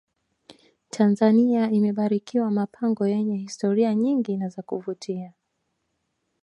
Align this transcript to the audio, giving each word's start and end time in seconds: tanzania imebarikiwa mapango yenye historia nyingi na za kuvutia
tanzania 0.89 1.71
imebarikiwa 1.71 2.51
mapango 2.51 3.07
yenye 3.07 3.37
historia 3.37 3.95
nyingi 3.95 4.37
na 4.37 4.49
za 4.49 4.61
kuvutia 4.61 5.33